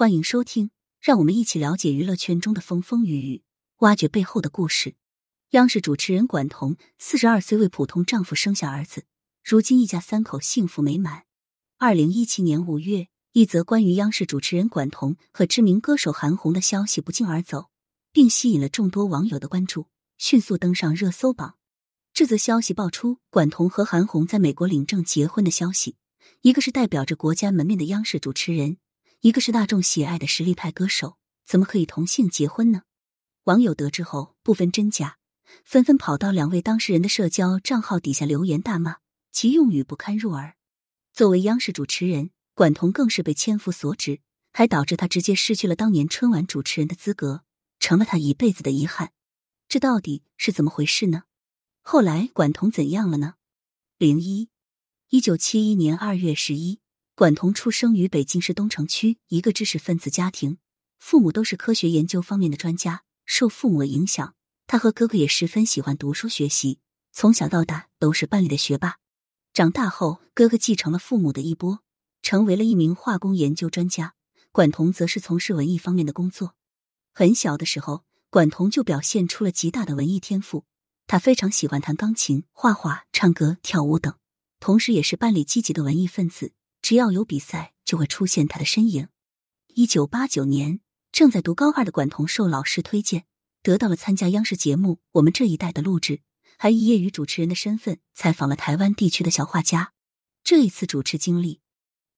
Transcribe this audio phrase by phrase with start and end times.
[0.00, 3.42] 欢迎收听，让我们一起了解娱乐圈中的风风雨雨，
[3.80, 4.94] 挖掘背后的故事。
[5.50, 9.04] 央视主持人管彤四十二岁为普通丈夫生下儿子，
[9.44, 11.24] 如今一家三口幸福美满。
[11.76, 17.68] 二零一七年五月，一则关于央视主持人管彤和知名歌手韩红的消息不胫而走，
[18.10, 21.56] 并吸引了众多网友的关注，迅速登上热搜榜。
[22.14, 25.96] 这则消息爆出，管彤和韩红在美国领证结婚的消息，
[26.40, 28.78] 一个是代表着国家门面的央视主持人。
[29.22, 32.84] 一个是大众喜爱的实力派歌手，怎么可以同性结婚呢？
[33.44, 35.18] 网友得知后不分真假，
[35.62, 38.96] 纷纷跑到两位当事人的社交账号底下留言大骂，
[39.30, 40.56] 其用语不堪入耳。
[41.12, 44.20] 作为央视主持人，管彤更是被千夫所指，
[44.54, 47.44] 还导致他直接失去了当年春晚主持人的资格，
[47.78, 49.12] 成了他一辈子的遗憾。
[49.68, 51.24] 这到底是怎么回事呢？
[51.82, 53.34] 后来管彤怎样了呢？
[53.98, 54.48] 零一，
[55.10, 56.79] 一九七一年二月十一。
[57.20, 60.56] 管彤出生于北京市东城区一个知识分子家庭，
[60.98, 63.02] 父母都是科学研究方面的专家。
[63.26, 64.34] 受父母的影响，
[64.66, 66.78] 他和哥哥也十分喜欢读书学习，
[67.12, 68.96] 从小到大都是班里的学霸。
[69.52, 71.80] 长大后，哥哥继承了父母的衣钵，
[72.22, 74.14] 成为了一名化工研究专家。
[74.50, 76.54] 管彤则是从事文艺方面的工作。
[77.12, 80.64] 很小的时候，管彤就表现出了极大的文艺天赋，
[81.06, 84.14] 他非常喜欢弹钢琴、画画、唱歌、跳舞等，
[84.58, 86.52] 同时也是班里积极的文艺分子。
[86.90, 89.06] 只要有比赛，就会出现他的身影。
[89.68, 90.80] 一九八九年，
[91.12, 93.26] 正在读高二的管彤受老师推荐，
[93.62, 96.22] 得到了参加央视节目《我们这一代》的录制，
[96.58, 99.92] 还以业余主持人的身份采访了台湾地区的小画家。
[100.42, 101.60] 这一次主持经历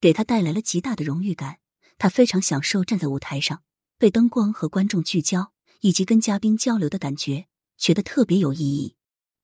[0.00, 1.58] 给他带来了极大的荣誉感，
[1.98, 3.64] 他非常享受站在舞台上，
[3.98, 8.94] 被灯光和观众聚焦，以及跟嘉宾交流的感觉，觉得特别有意义。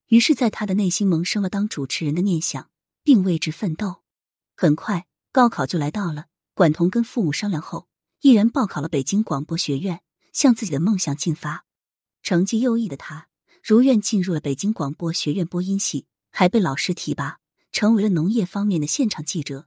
[0.06, 2.70] 于是，在他的内心萌生了当主持人的念想，
[3.02, 4.04] 并为之奋斗。
[4.58, 6.28] 很快，高考就来到了。
[6.54, 7.88] 管彤跟父母商量后，
[8.22, 10.00] 毅然报考了北京广播学院，
[10.32, 11.66] 向自己的梦想进发。
[12.22, 13.28] 成绩优异的他，
[13.62, 17.40] 如愿进入了北京广播学院播音系，还被老师提拔，
[17.70, 19.66] 成为了农业方面的现场记者。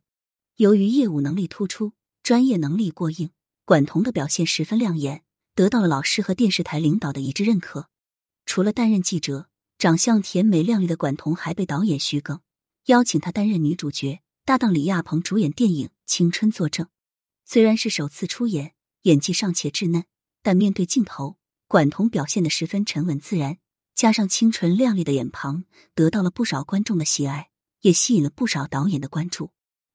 [0.56, 3.30] 由于业务能力突出，专业能力过硬，
[3.64, 5.22] 管彤的表现十分亮眼，
[5.54, 7.90] 得到了老师和电视台领导的一致认可。
[8.48, 12.42] 除了担任记者，长相甜美靓丽的管彤还被导演徐耿
[12.86, 14.22] 邀请她担任女主角。
[14.50, 16.88] 搭档李亚鹏主演电影《青春作证》，
[17.46, 18.74] 虽然是首次出演，
[19.04, 20.06] 演技尚且稚嫩，
[20.42, 21.38] 但面对镜头，
[21.68, 23.60] 管彤表现的十分沉稳自然，
[23.94, 27.52] 加上清纯靓丽的眼庞，得到了不少观众的喜爱，
[27.82, 29.52] 也吸引了不少导演的关注。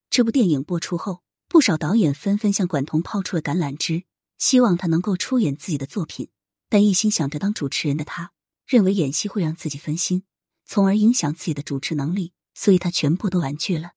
[0.09, 4.04] 这部电影播出后，不少导演纷纷向管彤抛出了橄榄枝，
[4.38, 6.28] 希望他能够出演自己的作品。
[6.69, 8.31] 但一心想着当主持人的他，
[8.69, 10.22] 认为演戏会让自己分心，
[10.64, 13.94] 从而影响自己的主持能力，所以他全部都婉拒了。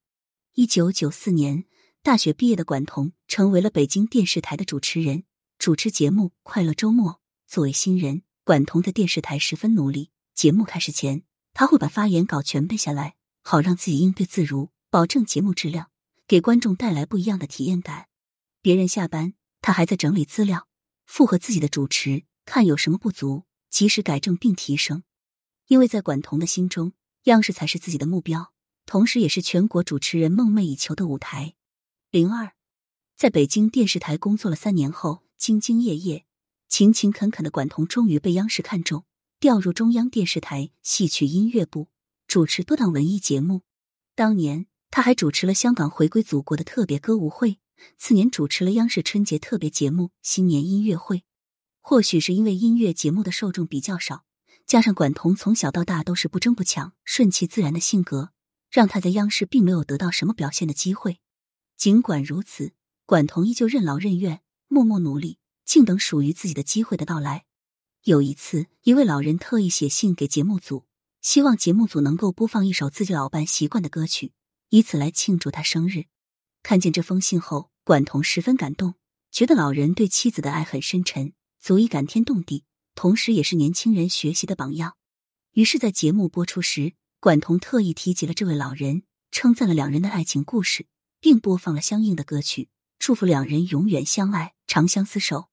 [0.60, 1.66] 一九九四年，
[2.02, 5.24] 大学毕业的管彤成为了北京电视台的主持人，
[5.60, 7.12] 主持节目《快乐周末》。
[7.46, 10.10] 作为新人，管彤在电视台十分努力。
[10.34, 11.22] 节目开始前，
[11.54, 15.92] 他会把发言稿全背下来，好让自己应对自如，保证节目质量，
[16.28, 18.08] 给观众带来不一样的体验感。
[18.64, 20.68] 别人下班，他还在整理资料，
[21.06, 25.04] 附和自己的主持，看有什么不足，及时改正并提升。
[25.68, 26.94] 因为在管彤的心中，
[27.26, 28.52] 央视才是自己的目标。
[28.88, 31.56] 同时，也是全国主持人梦寐以求的舞台。
[32.10, 32.54] 零二，
[33.18, 36.26] 在北京电视台工作了三年后，兢兢业业、
[36.70, 39.04] 勤勤恳恳的管彤终于被央视看中，
[39.42, 41.90] 调入中央电视台戏曲音乐部，
[42.28, 43.64] 主持多档文艺节目。
[44.16, 47.60] 当年，他还主持了香港回归祖国的特别歌舞会。
[47.98, 51.18] 次年，主持了央视春节特别节目《新年音乐会》。
[51.82, 54.24] 或许是因为音乐节目的受众比较少，
[54.66, 58.32] 加上管彤从小到大都是不争不抢、顺其自然的性格。
[58.70, 61.20] 让他在央视并没有得到什么表现的机会。
[61.76, 62.74] 尽管如此，
[63.06, 67.46] 管彤依旧任劳任怨，默默努力，静等属于自己的机会的到来。
[68.04, 70.86] 有一次，一位老人特意写信给节目组，
[71.22, 74.34] 希望节目组能够播放一首自己老伴习惯的歌曲，
[74.70, 76.06] 以此来庆祝他生日。
[76.64, 78.96] 看见这封信后，管彤十分感动，
[79.32, 82.66] 觉得老人对妻子的爱很深沉，足以感天动地，
[82.96, 84.96] 同时也是年轻人学习的榜样。
[85.52, 86.94] 于是，在节目播出时。
[87.28, 90.88] 管彤特意提及了这位老人，称赞了两人的爱情故事，
[91.20, 92.70] 并播放了相应的歌曲，
[93.00, 95.50] 祝福两人永远相爱、长相厮守。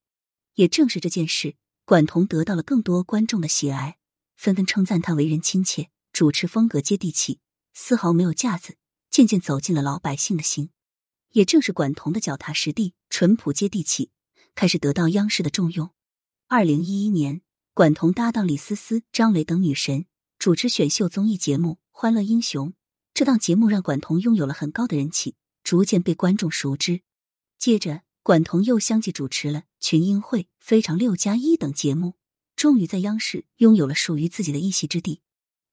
[0.55, 3.97] 也正是这件事，管彤得到了更多观众的喜爱，
[4.37, 7.41] 纷纷称赞他为人亲切，主持风格接地气，
[7.73, 8.77] 丝毫没有架子，
[9.11, 10.71] 渐渐走进了老百姓的心。
[11.33, 14.13] 也正是管彤的脚踏实地、淳朴接地气，
[14.55, 15.91] 开始得到央视的重用。
[16.47, 17.43] 二零一一年，
[17.73, 20.07] 管彤搭档李思思、张磊等女神。
[20.45, 22.69] 主持选秀综艺节目《欢乐英雄》，
[23.15, 27.01] 这档节目让管彤拥有了很高的人气，逐渐被观众熟知。
[27.59, 32.17] 接着，管彤又相继主持了《群英会》《非常六加一》等节目，
[32.57, 35.23] 终于在央视拥有了属于自己的一席之地。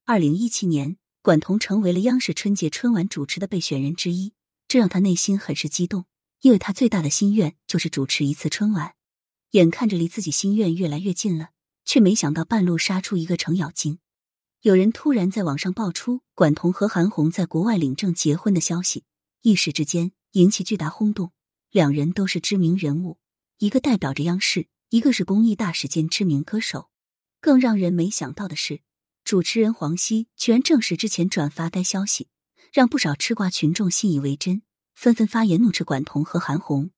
[0.05, 4.31] 二零一七年，管彤成为了央视春节春晚主持的备选人之一，
[4.69, 6.05] 这让他内心很是激动，
[6.39, 8.93] 因为他最大的心愿就是主持一次春晚。
[9.49, 11.49] 眼看着离自己心愿越来越近了，
[11.83, 13.99] 却没想到半路杀出一个程咬金。
[14.63, 19.05] 有人突然在网上爆出管彤和韩红在国外领证结婚的消息，
[19.41, 21.31] 一时之间引起巨大轰动。
[21.71, 23.17] 两人都是知名人物，
[23.57, 26.91] 一个代表着央视，一个是公益大使兼知名歌手。
[27.39, 28.81] 更让人没想到的是，
[29.23, 32.27] 主持人黄西居然证实之前转发该消息，
[32.71, 34.61] 让不少吃瓜群众信以为真，
[34.93, 36.91] 纷纷发言怒斥管彤和韩红。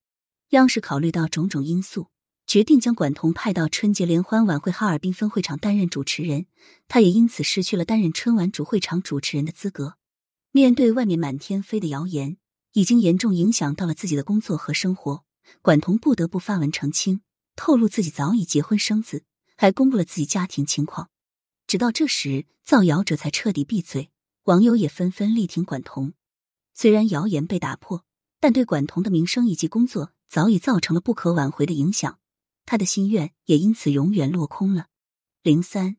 [0.50, 2.10] 央视考虑到种种因素，
[2.54, 6.46] 决定将管彤派到春节联欢晚会哈尔滨分会场担任主持人，
[6.88, 9.96] 他也因此失去了担任春晚主会场主持人的资格。
[10.52, 12.38] 面对外面满天飞的谣言。
[12.74, 15.24] 已经严重影响到了自己的工作和生活，
[15.64, 17.22] 管彤不得不发文澄清，
[17.56, 19.24] 透露自己早已结婚生子，
[19.58, 21.10] 还公布了自己家庭情况。
[21.66, 24.12] 直到这时，造谣者才彻底闭嘴，
[24.44, 26.14] 网友也纷纷力挺管彤。
[26.76, 28.06] 虽然谣言被打破，
[28.40, 32.20] 但对管彤的名声以及工作早已造成了不可挽回的影响，
[32.65, 34.88] 他的心愿也因此永远落空了。
[35.42, 35.98] 零三，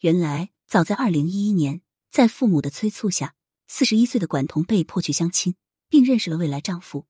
[0.00, 3.34] 原来早在二零一一年，在父母的催促下，
[3.66, 5.56] 四十一岁的管彤被迫去相亲。
[5.94, 7.06] 并认识了未来丈夫。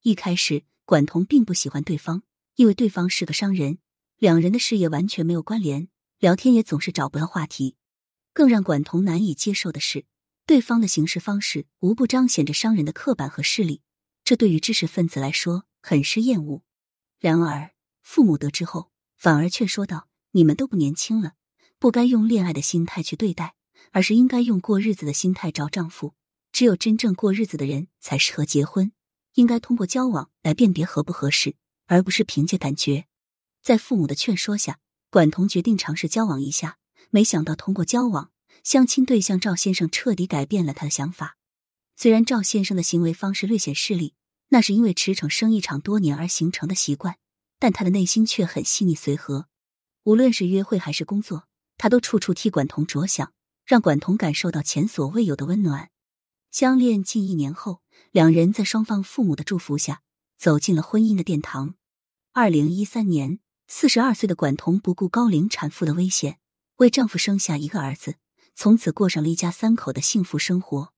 [0.00, 2.22] 一开始，管彤并不喜欢对方，
[2.54, 3.76] 因为对方是个商人，
[4.16, 7.76] 两人的事业完全没有关联，聊天也总是找不到话题。
[8.32, 10.06] 更让管彤难以接受的是，
[10.46, 13.82] 对方的行事方式无不彰显着商人的刻板和势力，
[14.24, 16.62] 这对于知识分子来说很是厌恶。
[17.20, 17.74] 然而，
[18.14, 21.32] 父母得知后，反而劝说道：“你们都不年轻了，
[21.78, 23.54] 不该用恋爱的心态去对待，
[23.90, 26.12] 而是应该用过日子的心态找丈夫。”
[26.52, 28.92] 只有真正过日子的人才适合结婚，
[29.32, 31.54] 应该通过交往来辨别合不合适，
[31.86, 33.06] 而不是凭借感觉。
[33.62, 34.78] 在父母的劝说下，
[35.08, 36.76] 管彤决定尝试交往一下。
[37.08, 38.30] 没想到通过交往，
[38.62, 41.38] 相亲对象赵先生彻底改变了他的想法。
[41.96, 44.12] 虽然赵先生的行为方式略显势利，
[44.50, 47.16] 那是因为驰骋生意场多年而形成的习惯，
[47.62, 49.46] 但他的内心却很细腻随和。
[50.02, 51.46] 无论是约会还是工作，
[51.78, 53.32] 他都处处替管彤着想，
[53.64, 55.90] 让管彤感受到前所未有的温暖。
[56.50, 57.80] 相恋近一年后，
[58.10, 60.02] 两人在双方父母的祝福下
[60.36, 61.76] 走进了婚姻的殿堂。
[62.32, 63.38] 二零一三年，
[63.68, 66.40] 四十二岁的管彤不顾高龄产妇的危险，
[66.78, 68.16] 为丈夫生下一个儿子，
[68.56, 70.92] 从此过上了一家三口的幸福生活。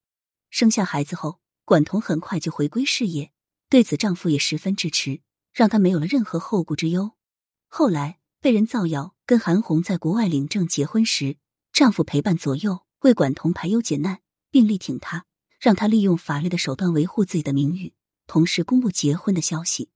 [0.49, 3.33] 生下孩子后，管彤很快就回归事业，
[3.69, 5.21] 对此丈夫也十分支持，
[5.55, 7.13] 让她没有了任何后顾之忧。
[7.69, 11.39] 后来被人造谣跟韩红在国外领证结婚时，
[11.73, 14.21] 丈夫陪伴左右，为管彤排忧解难，
[14.51, 15.25] 并力挺她。
[15.61, 17.95] 让他利用法律的手段维护自己的名誉，
[18.27, 19.89] 同时公布结婚的消息。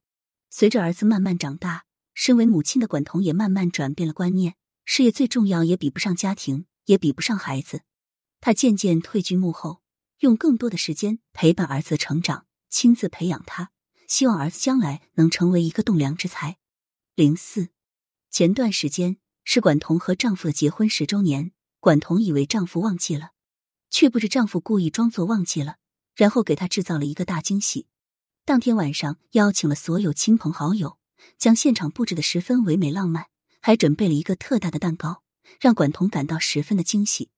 [0.49, 1.85] 随着儿子慢慢长大，
[2.15, 7.83] 身为母亲的管彤也慢慢转变了观念：事业最重要，也比不上家庭，也比不上孩子。
[8.41, 9.83] 他渐渐退居幕后，
[10.21, 13.69] 用更多的时间陪伴儿子成长，亲自培养他，
[14.09, 16.57] 希望儿子将来能成为一个栋梁之才。
[17.13, 17.69] 零四，
[18.31, 23.31] 前段时间是管彤和丈夫的结婚十周年，管彤以为丈夫忘记了。
[23.91, 25.77] 却不知丈夫故意装作忘记了，
[26.15, 27.87] 然后给她制造了一个大惊喜。
[28.45, 30.97] 当天晚上邀请了所有亲朋好友，
[31.37, 33.27] 将现场布置的十分唯美浪漫，
[33.61, 35.23] 还准备了一个特大的蛋糕，
[35.59, 37.29] 让管彤感到十分的惊喜。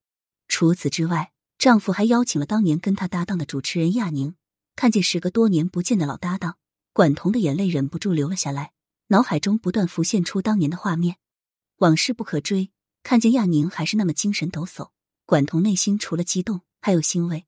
[0.47, 4.35] 除此之外，丈夫还邀请了当年跟他搭档的主持人亚宁。
[4.73, 6.57] 看见时隔多年不见的老搭档，
[6.93, 8.73] 管彤的眼泪忍不住流了下来，
[9.07, 11.17] 脑海中不断浮现出当年的画面。
[11.77, 12.71] 往事不可追，
[13.01, 14.91] 看见亚宁还是那么精神抖擞。
[15.25, 17.45] 管彤内心除了激动，还有欣慰。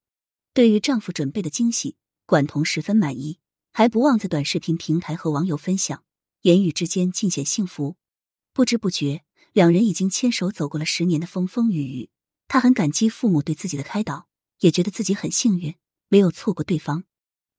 [0.53, 3.39] 对于丈夫准备的惊喜，管彤十分满意，
[3.73, 6.03] 还不忘在短视频平台和网友分享，
[6.43, 7.97] 言语之间尽显幸福。
[8.53, 12.09] 不知不觉，两人已经牵手走过了十年的风风雨雨。
[12.47, 15.75] 她很感激父母对自己的开导，也觉得自己很幸运，
[16.07, 17.03] 没有错过对方。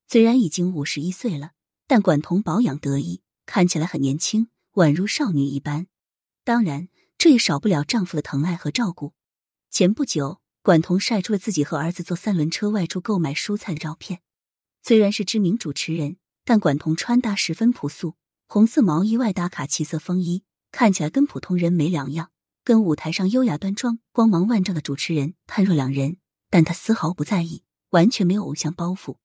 [0.08, 1.52] 虽然已经五十一岁了，
[1.86, 5.86] 但管彤保养得意，看起来很年轻，宛如少女一般。
[6.44, 6.88] 当然，
[7.18, 9.14] 这也少不了丈夫的疼爱和照顾。
[9.70, 14.20] 前不久，管彤晒出了自己和儿子坐三轮车外出购买蔬菜的照片。
[14.82, 22.30] 虽然是知名主持人，但管彤穿搭十分朴素，红色毛衣外搭卡其色风衣，看起来跟普通人没两样，
[22.62, 26.18] 跟舞台上优雅端庄、光芒万丈的主持人判若两人。
[26.50, 29.16] 但她丝毫不在意，完全没有偶像包袱。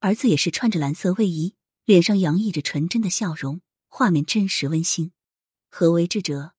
[0.00, 5.12] 儿子也是穿着蓝色卫衣，脸上洋溢着纯真的笑容，画面真实温馨。
[5.70, 6.54] 何为智者？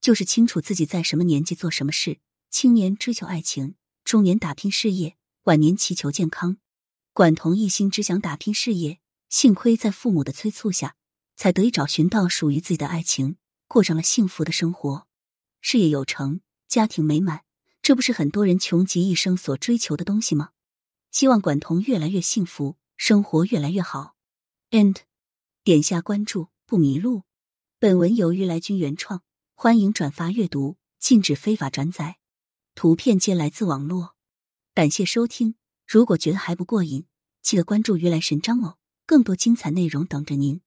[0.00, 2.20] 就是清楚自己在什么年纪做什么事。
[2.50, 3.74] 青年追求爱情，
[4.04, 6.58] 中年打拼事业，晚年祈求健康。
[7.12, 10.96] 管彤一心只想打拼事业，幸亏在父母的催促下，
[11.36, 13.36] 才得以找寻到属于自己的爱情，
[13.66, 15.06] 过上了幸福的生活，
[15.60, 17.42] 事业有成，家庭美满，
[17.82, 20.50] 这不是很多人穷极一生所追求的东西吗？
[21.10, 24.14] 希望管彤越来越幸福，生活越来越好。
[24.70, 24.98] And
[25.64, 27.24] 点下关注不迷路。
[27.80, 29.24] 本文由于来君原创，
[29.56, 32.18] 欢迎转发阅读，禁止非法转载。
[32.76, 34.14] 图片皆来自网络。
[34.72, 35.56] 感谢收听。
[35.88, 37.06] 如果觉得还不过瘾，
[37.42, 40.60] 记得关注“鱼来神章”哦，更多精彩内容等着您。